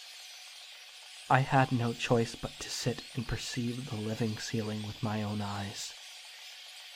I 1.29 1.39
had 1.39 1.71
no 1.71 1.93
choice 1.93 2.35
but 2.35 2.51
to 2.59 2.69
sit 2.69 3.01
and 3.15 3.27
perceive 3.27 3.89
the 3.89 3.95
living 3.95 4.37
ceiling 4.37 4.85
with 4.85 5.01
my 5.01 5.23
own 5.23 5.41
eyes. 5.41 5.93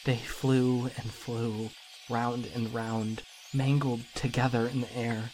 They 0.08 0.16
flew 0.16 0.86
and 0.96 1.12
flew, 1.12 1.72
round 2.10 2.46
and 2.56 2.74
round, 2.74 3.24
mangled 3.54 4.06
together 4.16 4.66
in 4.66 4.80
the 4.80 4.96
air. 4.96 5.32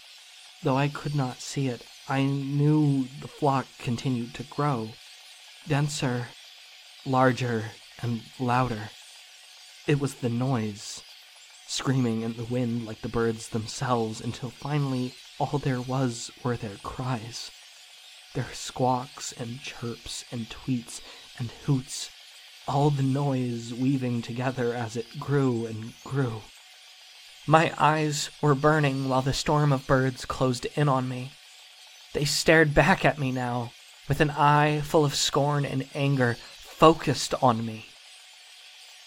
Though 0.63 0.77
I 0.77 0.87
could 0.87 1.13
not 1.13 1.41
see 1.41 1.67
it, 1.67 1.85
I 2.09 2.23
knew 2.23 3.07
the 3.21 3.27
flock 3.27 3.67
continued 3.77 4.33
to 4.33 4.41
grow, 4.41 4.89
denser, 5.67 6.29
larger, 7.05 7.65
and 8.01 8.23
louder. 8.39 8.89
It 9.85 9.99
was 9.99 10.15
the 10.15 10.29
noise, 10.29 11.03
screaming 11.67 12.23
in 12.23 12.33
the 12.33 12.43
wind 12.43 12.87
like 12.87 13.01
the 13.01 13.09
birds 13.09 13.49
themselves, 13.49 14.21
until 14.21 14.49
finally 14.49 15.13
all 15.37 15.59
there 15.59 15.81
was 15.81 16.31
were 16.43 16.57
their 16.57 16.77
cries. 16.77 17.51
Their 18.33 18.51
squawks 18.53 19.33
and 19.33 19.61
chirps 19.61 20.25
and 20.31 20.49
tweets 20.49 20.99
and 21.37 21.51
hoots, 21.65 22.09
all 22.67 22.89
the 22.89 23.03
noise 23.03 23.73
weaving 23.73 24.21
together 24.21 24.73
as 24.73 24.95
it 24.95 25.19
grew 25.19 25.65
and 25.65 25.93
grew. 26.03 26.41
My 27.45 27.73
eyes 27.77 28.29
were 28.41 28.55
burning 28.55 29.09
while 29.09 29.21
the 29.21 29.33
storm 29.33 29.73
of 29.73 29.85
birds 29.85 30.23
closed 30.25 30.65
in 30.75 30.87
on 30.87 31.09
me. 31.09 31.31
They 32.13 32.25
stared 32.25 32.73
back 32.73 33.03
at 33.03 33.19
me 33.19 33.31
now, 33.31 33.73
with 34.07 34.21
an 34.21 34.29
eye 34.29 34.81
full 34.81 35.03
of 35.03 35.15
scorn 35.15 35.65
and 35.65 35.89
anger 35.93 36.37
focused 36.57 37.33
on 37.41 37.65
me. 37.65 37.87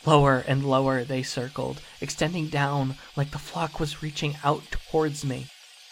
Lower 0.05 0.45
and 0.47 0.65
lower 0.65 1.03
they 1.03 1.23
circled, 1.23 1.81
extending 2.01 2.49
down 2.49 2.97
like 3.17 3.31
the 3.31 3.39
flock 3.39 3.81
was 3.81 4.03
reaching 4.03 4.37
out 4.45 4.63
towards 4.71 5.25
me. 5.25 5.47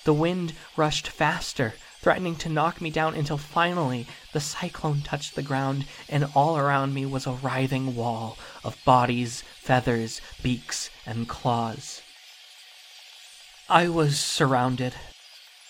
The 0.05 0.13
wind 0.13 0.53
rushed 0.77 1.09
faster, 1.09 1.75
threatening 2.05 2.37
to 2.37 2.49
knock 2.49 2.81
me 2.81 2.91
down 2.91 3.15
until 3.15 3.39
finally 3.39 4.07
the 4.33 4.41
cyclone 4.41 5.01
touched 5.01 5.35
the 5.35 5.43
ground, 5.43 5.85
and 6.09 6.29
all 6.37 6.57
around 6.57 6.95
me 6.95 7.05
was 7.05 7.27
a 7.27 7.33
writhing 7.33 7.97
wall 7.97 8.37
of 8.63 8.77
bodies, 8.85 9.43
feathers, 9.57 10.21
beaks, 10.43 10.91
and 11.05 11.27
claws. 11.27 12.03
I 13.69 13.89
was 13.89 14.21
surrounded. 14.21 14.95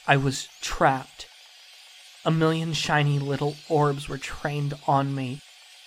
I 0.06 0.16
was 0.16 0.48
trapped 0.60 1.28
a 2.26 2.30
million 2.30 2.72
shiny 2.72 3.18
little 3.18 3.54
orbs 3.68 4.08
were 4.08 4.18
trained 4.18 4.72
on 4.86 5.14
me. 5.14 5.40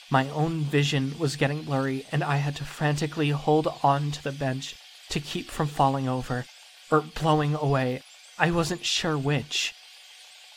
My 0.10 0.30
own 0.30 0.62
vision 0.62 1.18
was 1.18 1.36
getting 1.36 1.64
blurry, 1.64 2.06
and 2.12 2.24
I 2.24 2.38
had 2.38 2.56
to 2.58 2.64
frantically 2.64 3.32
hold 3.32 3.68
on 3.82 4.12
to 4.12 4.24
the 4.24 4.32
bench 4.32 4.76
to 5.10 5.20
keep 5.20 5.50
from 5.50 5.68
falling 5.68 6.08
over 6.08 6.46
or 6.92 7.02
blowing 7.02 7.56
away. 7.56 8.02
I 8.38 8.52
wasn't 8.52 8.86
sure 8.86 9.18
which. 9.18 9.74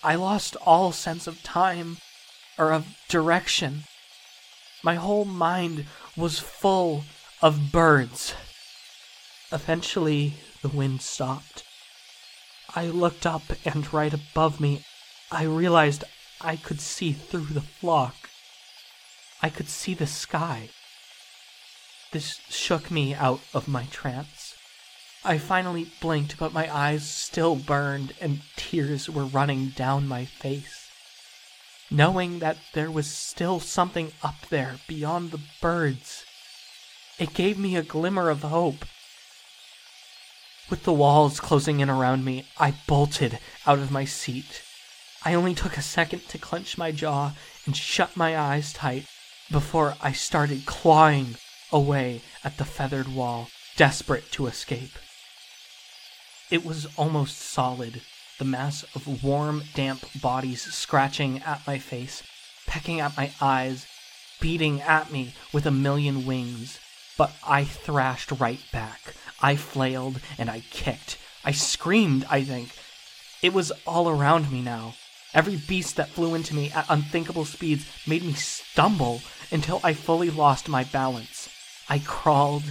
I 0.03 0.15
lost 0.15 0.57
all 0.65 0.93
sense 0.93 1.27
of 1.27 1.43
time 1.43 1.99
or 2.59 2.73
of 2.73 2.97
direction. 3.09 3.85
My 4.83 4.95
whole 4.95 5.25
mind 5.25 5.87
was 6.17 6.39
full 6.39 7.05
of 7.43 7.71
birds. 7.71 8.35
Eventually, 9.53 10.35
the 10.63 10.69
wind 10.69 11.03
stopped. 11.03 11.65
I 12.75 12.87
looked 12.87 13.27
up, 13.27 13.43
and 13.65 13.93
right 13.93 14.15
above 14.15 14.61
me, 14.61 14.85
I 15.31 15.45
realized 15.45 16.05
I 16.41 16.57
could 16.57 16.81
see 16.81 17.13
through 17.13 17.53
the 17.53 17.61
flock. 17.61 18.31
I 19.43 19.49
could 19.49 19.69
see 19.69 19.95
the 19.95 20.07
sky. 20.07 20.71
This 22.13 22.41
shook 22.49 22.91
me 22.91 23.15
out 23.15 23.41
of 23.53 23.69
my 23.69 23.85
trance. 23.91 24.40
I 25.25 25.39
finally 25.39 25.91
blinked, 26.01 26.39
but 26.39 26.53
my 26.53 26.75
eyes 26.75 27.09
still 27.09 27.57
burned 27.57 28.15
and 28.21 28.41
tears 28.57 29.09
were 29.09 29.25
running 29.25 29.69
down 29.71 30.09
my 30.09 30.25
face. 30.25 30.89
Knowing 31.91 32.39
that 32.39 32.59
there 32.73 32.91
was 32.91 33.11
still 33.11 33.61
something 33.61 34.13
up 34.23 34.47
there 34.49 34.77
beyond 34.87 35.31
the 35.31 35.41
birds, 35.61 36.25
it 37.19 37.35
gave 37.35 37.59
me 37.59 37.77
a 37.77 37.83
glimmer 37.83 38.31
of 38.31 38.43
hope. 38.43 38.85
With 40.71 40.85
the 40.85 40.93
walls 40.93 41.41
closing 41.41 41.81
in 41.81 41.91
around 41.91 42.25
me, 42.25 42.47
I 42.59 42.75
bolted 42.87 43.39
out 43.67 43.79
of 43.79 43.91
my 43.91 44.05
seat 44.05 44.63
I 45.23 45.35
only 45.35 45.55
took 45.55 45.77
a 45.77 45.83
second 45.83 46.27
to 46.31 46.39
clench 46.39 46.79
my 46.79 46.93
jaw 46.93 47.33
and 47.67 47.77
shut 47.77 48.17
my 48.17 48.39
eyes 48.39 48.73
tight 48.73 49.05
before 49.51 49.95
I 50.01 50.13
started 50.13 50.65
clawing 50.65 51.37
away 51.71 52.23
at 52.43 52.57
the 52.57 52.65
feathered 52.65 53.09
wall, 53.09 53.51
desperate 53.77 54.33
to 54.33 54.47
escape. 54.47 54.93
It 56.51 56.65
was 56.65 56.87
almost 56.97 57.39
solid, 57.39 58.03
the 58.41 58.45
mass 58.45 58.83
of 58.97 59.23
warm, 59.23 59.63
damp 59.73 60.05
bodies 60.21 60.63
scratching 60.63 61.39
at 61.45 61.65
my 61.65 61.79
face, 61.79 62.25
pecking 62.67 62.99
at 62.99 63.17
my 63.17 63.31
eyes, 63.41 63.87
beating 64.41 64.81
at 64.81 65.13
me 65.13 65.35
with 65.53 65.65
a 65.65 65.71
million 65.71 66.27
wings. 66.27 66.81
But 67.17 67.33
I 67.47 67.63
thrashed 67.65 68.33
right 68.33 68.61
back. 68.73 69.15
I 69.41 69.55
flailed 69.55 70.21
and 70.39 70.51
I 70.51 70.65
kicked. 70.71 71.19
I 71.45 71.53
screamed, 71.53 72.27
I 72.29 72.43
think. 72.43 72.71
It 73.43 73.53
was 73.53 73.71
all 73.87 74.09
around 74.09 74.51
me 74.51 74.61
now. 74.61 74.95
Every 75.33 75.55
beast 75.55 75.95
that 75.97 76.09
flew 76.09 76.35
into 76.35 76.57
me 76.57 76.73
at 76.73 76.87
unthinkable 76.89 77.45
speeds 77.45 77.87
made 78.09 78.25
me 78.25 78.33
stumble 78.33 79.23
until 79.53 79.81
I 79.85 79.95
fully 79.95 80.31
lost 80.31 80.69
my 80.69 80.83
balance. 80.83 81.49
I 81.89 82.01
crawled, 82.01 82.65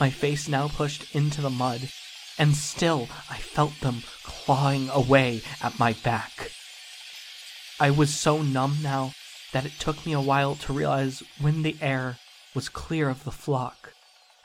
my 0.00 0.10
face 0.10 0.48
now 0.48 0.66
pushed 0.66 1.14
into 1.14 1.40
the 1.40 1.50
mud, 1.50 1.90
and 2.38 2.54
still 2.54 3.08
I 3.30 3.38
felt 3.38 3.80
them 3.80 4.02
clawing 4.22 4.88
away 4.90 5.42
at 5.62 5.78
my 5.78 5.92
back. 6.04 6.50
I 7.80 7.90
was 7.90 8.14
so 8.14 8.42
numb 8.42 8.78
now 8.82 9.12
that 9.52 9.64
it 9.64 9.78
took 9.78 10.04
me 10.04 10.12
a 10.12 10.20
while 10.20 10.54
to 10.56 10.72
realize 10.72 11.22
when 11.40 11.62
the 11.62 11.76
air 11.80 12.18
was 12.54 12.68
clear 12.68 13.08
of 13.08 13.24
the 13.24 13.32
flock, 13.32 13.92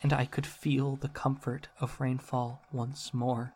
and 0.01 0.13
I 0.13 0.25
could 0.25 0.45
feel 0.45 0.95
the 0.95 1.09
comfort 1.09 1.67
of 1.79 1.99
rainfall 1.99 2.61
once 2.71 3.13
more. 3.13 3.53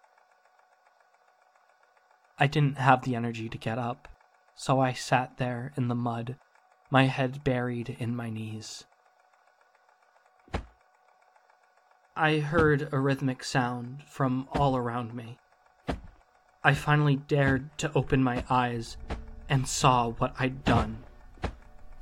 I 2.40 2.48
didn't 2.48 2.78
have 2.78 3.04
the 3.04 3.16
energy 3.16 3.50
to 3.50 3.58
get 3.58 3.78
up, 3.78 4.08
so 4.56 4.80
I 4.80 4.94
sat 4.94 5.38
there 5.38 5.72
in 5.78 5.88
the 5.88 5.96
mud, 5.96 6.36
my 6.90 7.06
head 7.06 7.44
buried 7.44 7.96
in 8.00 8.16
my 8.16 8.30
knees. 8.30 8.86
I 12.16 12.38
heard 12.38 12.90
a 12.92 13.00
rhythmic 13.00 13.44
sound 13.44 14.04
from 14.06 14.48
all 14.52 14.78
around 14.78 15.16
me. 15.16 15.40
I 16.64 16.76
finally 16.76 17.16
dared 17.16 17.76
to 17.80 17.92
open 17.96 18.24
my 18.24 18.44
eyes 18.52 18.98
and 19.50 19.68
saw 19.68 20.10
what 20.12 20.36
I'd 20.38 20.64
done. 20.64 21.06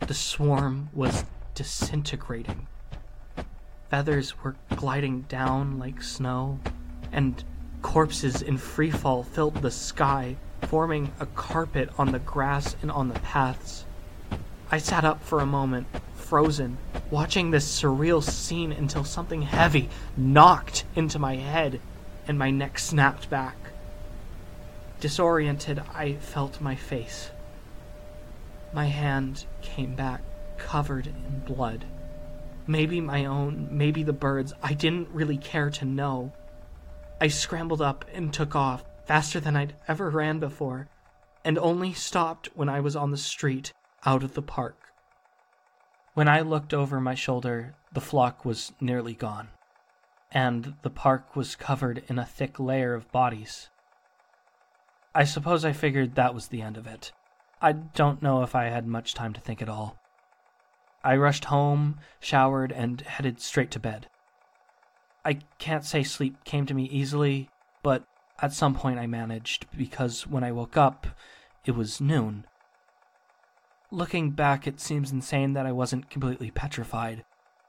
The 0.01 0.13
swarm 0.13 0.89
was 0.91 1.24
disintegrating. 1.56 2.68
Feathers 3.89 4.44
were 4.44 4.58
gliding 4.75 5.22
down 5.22 5.80
like 5.80 6.01
snow, 6.01 6.60
and 7.13 7.41
Corpses 7.82 8.41
in 8.41 8.58
free 8.58 8.91
fall 8.91 9.24
filled 9.24 9.62
the 9.62 9.72
sky, 9.72 10.36
forming 10.63 11.13
a 11.22 11.25
carpet 11.25 11.89
on 11.98 12.12
the 12.12 12.20
grass 12.20 12.75
and 12.82 12.91
on 12.91 13.08
the 13.08 13.20
paths. 13.22 13.86
I 14.70 14.77
sat 14.77 15.06
up 15.06 15.24
for 15.24 15.39
a 15.39 15.46
moment, 15.46 15.88
frozen, 16.31 16.77
watching 17.09 17.51
this 17.51 17.81
surreal 17.81 18.23
scene 18.23 18.71
until 18.71 19.03
something 19.03 19.41
heavy 19.41 19.89
knocked 20.15 20.85
into 20.95 21.19
my 21.19 21.35
head 21.35 21.81
and 22.25 22.39
my 22.39 22.50
neck 22.50 22.79
snapped 22.79 23.29
back. 23.29 23.57
Disoriented, 25.01 25.79
I 25.93 26.13
felt 26.13 26.61
my 26.61 26.73
face. 26.73 27.31
My 28.71 28.85
hand 28.85 29.45
came 29.61 29.93
back 29.93 30.21
covered 30.57 31.07
in 31.07 31.43
blood. 31.45 31.83
Maybe 32.65 33.01
my 33.01 33.25
own, 33.25 33.67
maybe 33.69 34.01
the 34.01 34.13
birds. 34.13 34.53
I 34.63 34.73
didn't 34.73 35.09
really 35.09 35.38
care 35.38 35.69
to 35.71 35.83
know. 35.83 36.31
I 37.19 37.27
scrambled 37.27 37.81
up 37.81 38.05
and 38.13 38.33
took 38.33 38.55
off, 38.55 38.85
faster 39.03 39.41
than 39.41 39.57
I'd 39.57 39.75
ever 39.85 40.09
ran 40.09 40.39
before, 40.39 40.88
and 41.43 41.57
only 41.57 41.91
stopped 41.91 42.47
when 42.55 42.69
I 42.69 42.79
was 42.79 42.95
on 42.95 43.11
the 43.11 43.17
street 43.17 43.73
out 44.05 44.23
of 44.23 44.33
the 44.33 44.41
park. 44.41 44.80
When 46.13 46.27
I 46.27 46.41
looked 46.41 46.74
over 46.74 47.00
my 47.00 47.15
shoulder, 47.15 47.75
the 47.94 48.01
flock 48.01 48.44
was 48.44 48.74
nearly 48.82 49.13
gone, 49.13 49.48
and 50.32 50.75
the 50.82 50.89
park 50.89 51.38
was 51.38 51.56
covered 51.56 52.03
in 52.08 52.20
a 52.20 52.25
thick 52.25 52.60
layer 52.60 52.94
of 52.94 53.12
bodies. 53.13 53.70
I 55.15 55.24
suppose 55.24 55.63
I 55.63 55.72
figured 55.72 56.15
that 56.15 56.34
was 56.34 56.48
the 56.48 56.62
end 56.62 56.75
of 56.75 56.86
it. 56.86 57.13
I 57.62 57.72
don't 57.72 58.22
know 58.22 58.44
if 58.44 58.56
I 58.56 58.65
had 58.65 58.88
much 58.88 59.13
time 59.13 59.32
to 59.34 59.41
think 59.41 59.62
at 59.62 59.70
all. 59.70 59.98
I 61.01 61.15
rushed 61.15 61.46
home, 61.46 62.00
showered, 62.20 62.74
and 62.74 63.00
headed 63.01 63.39
straight 63.39 63.72
to 63.72 63.80
bed. 63.80 64.08
I 65.24 65.39
can't 65.60 65.86
say 65.86 66.03
sleep 66.03 66.44
came 66.44 66.65
to 66.65 66.74
me 66.74 66.86
easily, 66.86 67.50
but 67.84 68.03
at 68.41 68.53
some 68.53 68.75
point 68.75 69.00
I 69.00 69.08
managed, 69.08 69.65
because 69.77 70.27
when 70.27 70.44
I 70.44 70.51
woke 70.51 70.75
up, 70.75 71.08
it 71.63 71.72
was 71.72 72.01
noon, 72.01 72.46
Looking 73.93 74.31
back, 74.31 74.67
it 74.67 74.79
seems 74.79 75.12
insane 75.12 75.51
that 75.51 75.65
I 75.65 75.74
wasn't 75.74 76.10
completely 76.10 76.50
petrified, 76.50 77.25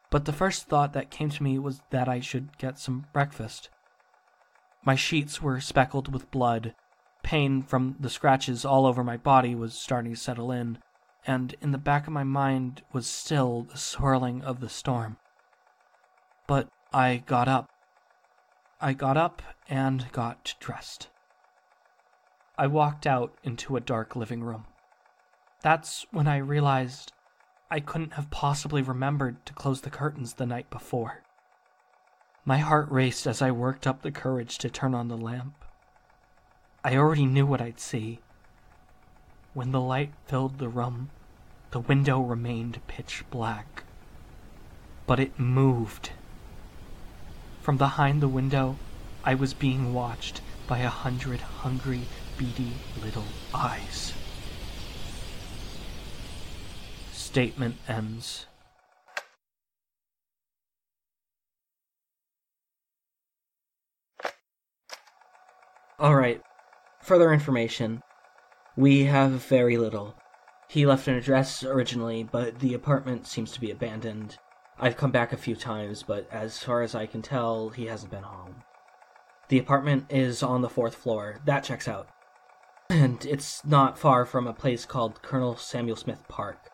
but 0.09 0.25
the 0.25 0.33
first 0.33 0.69
thought 0.69 0.93
that 0.93 1.11
came 1.11 1.31
to 1.31 1.43
me 1.43 1.59
was 1.59 1.81
that 1.91 2.09
I 2.09 2.21
should 2.21 2.57
get 2.59 2.79
some 2.79 3.07
breakfast. 3.13 3.71
My 4.85 4.95
sheets 4.95 5.43
were 5.43 5.61
speckled 5.61 6.13
with 6.13 6.31
blood. 6.31 6.77
Pain 7.25 7.63
from 7.65 7.97
the 7.99 8.09
scratches 8.09 8.65
all 8.65 8.87
over 8.87 9.03
my 9.03 9.17
body 9.17 9.57
was 9.57 9.75
starting 9.75 10.13
to 10.13 10.21
settle 10.21 10.53
in, 10.53 10.79
and 11.27 11.57
in 11.61 11.73
the 11.73 11.79
back 11.79 12.07
of 12.07 12.13
my 12.13 12.25
mind 12.25 12.83
was 12.93 13.09
still 13.09 13.63
the 13.63 13.79
swirling 13.79 14.43
of 14.43 14.61
the 14.61 14.69
storm. 14.69 15.17
But 16.47 16.69
I 16.93 17.25
got 17.27 17.49
up. 17.49 17.69
I 18.81 18.93
got 18.93 19.17
up 19.17 19.43
and 19.69 20.07
got 20.13 20.55
dressed. 20.61 21.09
I 22.57 22.69
walked 22.69 23.09
out 23.09 23.35
into 23.43 23.77
a 23.77 23.81
dark 23.81 24.15
living 24.15 24.45
room. 24.45 24.67
That's 25.63 26.07
when 26.11 26.27
I 26.27 26.39
realized 26.39 27.13
I 27.71 27.79
couldn't 27.79 28.15
have 28.15 28.31
possibly 28.31 28.83
remembered 28.83 29.47
to 29.47 29.53
close 29.53 29.81
the 29.81 29.91
curtains 29.91 30.35
the 30.35 30.47
night 30.47 30.69
before. 30.71 31.23
My 32.45 32.59
heart 32.59 32.91
raced 32.91 33.29
as 33.29 33.41
I 33.41 33.53
worked 33.53 33.87
up 33.87 34.03
the 34.03 34.11
courage 34.11 34.59
to 34.59 34.69
turn 34.69 34.93
on 34.93 35.07
the 35.07 35.17
lamp. 35.17 35.55
I 36.83 36.97
already 36.97 37.27
knew 37.27 37.47
what 37.47 37.61
I'd 37.61 37.79
see. 37.79 38.19
When 39.55 39.71
the 39.71 39.81
light 39.81 40.13
filled 40.27 40.59
the 40.59 40.69
room, 40.69 41.11
the 41.71 41.79
window 41.79 42.21
remained 42.21 42.85
pitch 42.89 43.23
black. 43.31 43.85
But 45.07 45.21
it 45.21 45.39
moved. 45.39 46.11
From 47.61 47.77
behind 47.77 48.21
the 48.21 48.29
window, 48.29 48.77
I 49.23 49.37
was 49.37 49.55
being 49.55 49.95
watched 49.95 50.41
by 50.67 50.79
a 50.79 50.89
hundred 50.89 51.41
hungry, 51.41 52.03
beady 52.37 52.73
little 53.01 53.27
eyes. 53.55 54.13
Statement 57.33 57.77
ends. 57.89 58.45
Alright, 65.99 66.43
further 67.01 67.33
information. 67.33 68.03
We 68.77 69.05
have 69.05 69.31
very 69.31 69.79
little. 69.79 70.15
He 70.69 70.85
left 70.85 71.09
an 71.09 71.15
address 71.15 71.65
originally, 71.65 72.23
but 72.23 72.59
the 72.59 72.75
apartment 72.75 73.27
seems 73.27 73.51
to 73.53 73.61
be 73.63 73.71
abandoned. 73.71 74.37
I've 74.79 74.99
come 74.99 75.11
back 75.11 75.33
a 75.33 75.39
few 75.39 75.57
times, 75.57 76.03
but 76.03 76.29
as 76.31 76.59
far 76.59 76.83
as 76.83 76.95
I 76.95 77.07
can 77.07 77.23
tell, 77.23 77.71
he 77.71 77.87
hasn't 77.87 78.13
been 78.13 78.25
home. 78.25 78.57
The 79.49 79.59
apartment 79.59 80.05
is 80.11 80.43
on 80.43 80.61
the 80.61 80.69
fourth 80.69 80.97
floor. 80.97 81.41
That 81.47 81.65
checks 81.65 81.89
out. 81.89 82.11
And 82.91 83.25
it's 83.25 83.65
not 83.65 83.99
far 83.99 84.27
from 84.27 84.47
a 84.47 84.53
place 84.53 84.85
called 84.85 85.23
Colonel 85.23 85.57
Samuel 85.57 85.97
Smith 85.97 86.29
Park 86.29 86.72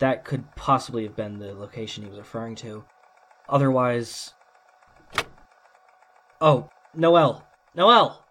that 0.00 0.24
could 0.24 0.54
possibly 0.54 1.02
have 1.04 1.16
been 1.16 1.38
the 1.38 1.54
location 1.54 2.04
he 2.04 2.10
was 2.10 2.18
referring 2.18 2.54
to. 2.56 2.84
Otherwise. 3.48 4.34
Oh, 6.40 6.70
Noelle! 6.94 7.46
Noelle! 7.74 8.24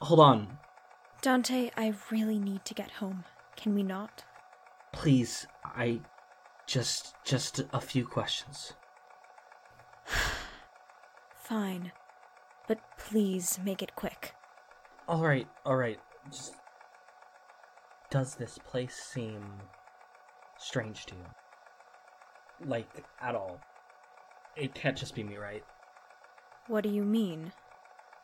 Hold 0.00 0.20
on. 0.20 0.58
Dante, 1.22 1.70
I 1.76 1.94
really 2.10 2.38
need 2.38 2.64
to 2.64 2.74
get 2.74 2.92
home. 2.92 3.24
Can 3.56 3.74
we 3.74 3.82
not? 3.82 4.24
Please, 4.92 5.46
I. 5.64 6.00
Just. 6.66 7.14
just 7.24 7.60
a 7.72 7.80
few 7.80 8.06
questions. 8.06 8.74
Fine. 11.34 11.92
But 12.66 12.80
please 12.98 13.58
make 13.64 13.82
it 13.82 13.94
quick. 13.96 14.34
Alright, 15.08 15.48
alright. 15.64 15.98
Just. 16.30 16.54
Does 18.10 18.34
this 18.36 18.58
place 18.58 18.94
seem 18.94 19.42
strange 20.58 21.06
to 21.06 21.14
you. 21.14 22.66
Like, 22.66 22.88
at 23.20 23.34
all. 23.34 23.60
It 24.56 24.74
can't 24.74 24.96
just 24.96 25.14
be 25.14 25.22
me, 25.22 25.36
right? 25.36 25.64
What 26.66 26.82
do 26.82 26.90
you 26.90 27.04
mean? 27.04 27.52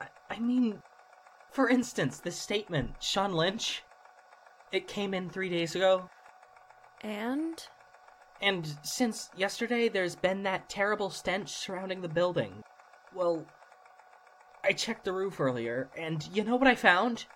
I, 0.00 0.06
I 0.30 0.38
mean, 0.40 0.82
for 1.50 1.68
instance, 1.68 2.18
this 2.18 2.36
statement, 2.36 2.96
Sean 3.00 3.32
Lynch, 3.32 3.84
it 4.72 4.88
came 4.88 5.14
in 5.14 5.30
three 5.30 5.48
days 5.48 5.74
ago. 5.76 6.10
And? 7.02 7.64
And 8.42 8.76
since 8.82 9.30
yesterday, 9.36 9.88
there's 9.88 10.16
been 10.16 10.42
that 10.42 10.68
terrible 10.68 11.10
stench 11.10 11.50
surrounding 11.50 12.02
the 12.02 12.08
building. 12.08 12.64
Well, 13.14 13.46
I 14.64 14.72
checked 14.72 15.04
the 15.04 15.12
roof 15.12 15.38
earlier, 15.38 15.88
and 15.96 16.28
you 16.32 16.42
know 16.42 16.56
what 16.56 16.66
I 16.66 16.74
found? 16.74 17.26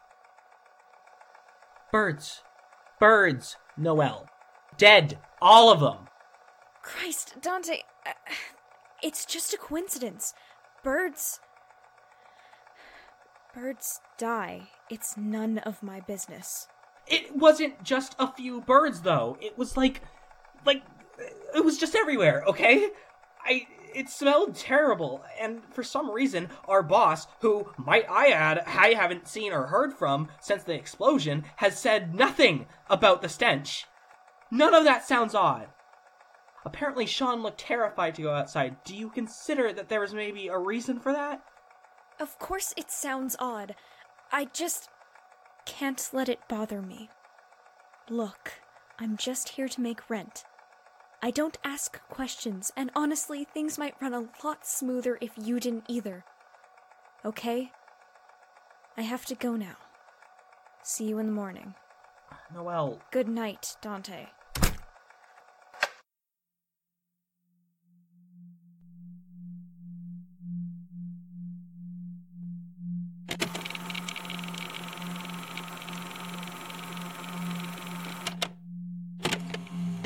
Birds. 1.93 2.43
Birds, 2.99 3.57
Noelle. 3.77 4.29
Dead. 4.79 5.19
All 5.43 5.71
of 5.71 5.81
them. 5.81 6.09
Christ, 6.83 7.35
Dante. 7.43 7.81
Uh, 8.07 8.13
it's 9.03 9.27
just 9.27 9.53
a 9.53 9.59
coincidence. 9.59 10.33
Birds. 10.83 11.41
Birds 13.55 14.01
die. 14.17 14.69
It's 14.89 15.17
none 15.17 15.59
of 15.59 15.83
my 15.83 16.01
business. 16.01 16.69
It 17.09 17.37
wasn't 17.37 17.83
just 17.83 18.15
a 18.19 18.33
few 18.33 18.61
birds, 18.61 19.03
though. 19.03 19.37
It 19.41 19.59
was 19.59 19.77
like. 19.77 20.01
Like. 20.65 20.83
It 21.55 21.65
was 21.65 21.77
just 21.77 21.97
everywhere, 21.97 22.45
okay? 22.47 22.89
I. 23.45 23.67
It 23.95 24.11
smelled 24.11 24.55
terrible, 24.55 25.25
and 25.41 25.63
for 25.73 25.83
some 25.83 26.11
reason, 26.11 26.51
our 26.69 26.83
boss, 26.83 27.27
who, 27.41 27.73
might 27.79 28.09
I 28.09 28.29
add, 28.29 28.63
I 28.67 28.89
haven't 28.89 29.27
seen 29.27 29.51
or 29.51 29.69
heard 29.69 29.95
from 29.95 30.29
since 30.41 30.63
the 30.63 30.75
explosion, 30.75 31.45
has 31.57 31.81
said 31.81 32.15
nothing 32.15 32.67
about 32.91 33.23
the 33.23 33.31
stench. 33.31 33.87
None 34.51 34.75
of 34.75 34.85
that 34.85 35.07
sounds 35.07 35.35
odd. 35.35 35.69
Apparently, 36.65 37.07
Sean 37.07 37.43
looked 37.43 37.61
terrified 37.61 38.15
to 38.15 38.23
go 38.23 38.33
outside. 38.33 38.77
Do 38.85 38.95
you 38.95 39.11
consider 39.11 39.73
that 39.73 39.89
there 39.89 40.01
was 40.01 40.15
maybe 40.15 40.49
a 40.49 40.59
reason 40.59 40.99
for 41.01 41.13
that? 41.13 41.43
Of 42.19 42.39
course, 42.39 42.75
it 42.77 42.91
sounds 42.91 43.37
odd. 43.39 43.75
I 44.33 44.47
just 44.47 44.89
can't 45.65 46.09
let 46.13 46.29
it 46.29 46.41
bother 46.49 46.83
me. 46.83 47.11
Look, 48.11 48.55
I'm 48.99 49.17
just 49.17 49.51
here 49.51 49.69
to 49.69 49.81
make 49.81 50.11
rent. 50.11 50.45
I 51.23 51.31
don't 51.31 51.59
ask 51.65 52.01
questions, 52.09 52.73
and 52.77 52.91
honestly, 52.95 53.45
things 53.45 53.79
might 53.79 54.01
run 54.01 54.15
a 54.15 54.29
lot 54.45 54.67
smoother 54.67 55.19
if 55.21 55.33
you 55.37 55.61
didn't 55.61 55.85
either. 55.89 56.25
Okay? 57.25 57.73
I 58.97 59.03
have 59.03 59.25
to 59.27 59.35
go 59.35 59.57
now. 59.57 59.77
See 60.83 61.05
you 61.05 61.19
in 61.19 61.27
the 61.27 61.33
morning. 61.33 61.75
Noelle. 62.53 63.01
Good 63.11 63.29
night, 63.29 63.77
Dante. 63.81 64.27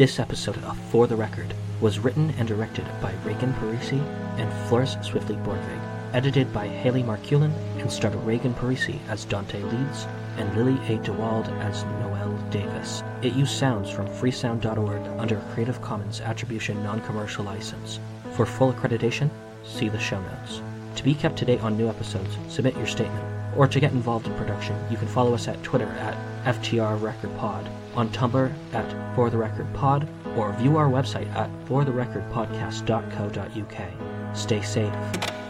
This 0.02 0.18
episode 0.18 0.58
of 0.64 0.76
For 0.90 1.06
the 1.06 1.14
Record 1.14 1.54
was 1.80 2.00
written 2.00 2.30
and 2.36 2.48
directed 2.48 2.84
by 3.00 3.14
Reagan 3.24 3.52
Parisi 3.52 4.00
and 4.36 4.52
Floris 4.68 4.96
Swiftly 5.00 5.36
Bordewijk. 5.36 5.80
Edited 6.12 6.52
by 6.52 6.66
Haley 6.66 7.04
Markulin 7.04 7.52
and 7.78 7.88
starred 7.88 8.16
Reagan 8.24 8.52
Parisi 8.52 8.98
as 9.08 9.24
Dante 9.24 9.62
Leeds 9.62 10.08
and 10.38 10.56
Lily 10.56 10.76
A. 10.92 10.98
Dewald 11.04 11.46
as 11.60 11.84
Noelle 11.84 12.36
Davis. 12.50 13.04
It 13.22 13.34
used 13.34 13.56
sounds 13.56 13.90
from 13.90 14.08
freesound.org 14.08 15.20
under 15.20 15.38
a 15.38 15.54
Creative 15.54 15.80
Commons 15.80 16.20
Attribution 16.20 16.82
Non-Commercial 16.82 17.44
License. 17.44 18.00
For 18.32 18.44
full 18.44 18.72
accreditation, 18.72 19.30
see 19.62 19.88
the 19.88 20.00
show 20.00 20.20
notes. 20.20 20.62
To 20.96 21.04
be 21.04 21.14
kept 21.14 21.36
to 21.38 21.44
date 21.44 21.62
on 21.62 21.78
new 21.78 21.88
episodes, 21.88 22.36
submit 22.48 22.76
your 22.76 22.88
statement. 22.88 23.31
Or 23.56 23.68
to 23.68 23.80
get 23.80 23.92
involved 23.92 24.26
in 24.26 24.34
production, 24.34 24.76
you 24.90 24.96
can 24.96 25.08
follow 25.08 25.34
us 25.34 25.48
at 25.48 25.62
Twitter 25.62 25.88
at 25.88 26.16
FTR 26.44 27.00
Record 27.00 27.36
Pod, 27.36 27.68
on 27.94 28.08
Tumblr 28.10 28.52
at 28.72 29.14
For 29.14 29.30
the 29.30 29.38
Record 29.38 29.72
Pod, 29.74 30.08
or 30.36 30.52
view 30.54 30.76
our 30.76 30.88
website 30.88 31.32
at 31.34 31.50
fortherecordpodcast.co.uk. 31.66 34.36
Stay 34.36 34.62
safe, 34.62 34.94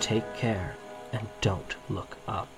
take 0.00 0.34
care, 0.34 0.76
and 1.12 1.26
don't 1.40 1.76
look 1.88 2.16
up. 2.26 2.48